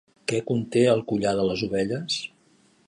[0.31, 2.21] Què conte el collar de les ovelles?